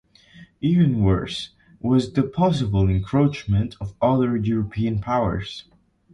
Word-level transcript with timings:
Even 0.61 1.03
worse, 1.03 1.51
was 1.79 2.13
the 2.13 2.23
possible 2.23 2.89
encroachment 2.89 3.75
of 3.79 3.93
other 4.01 4.35
European 4.35 4.97
powers. 4.99 5.65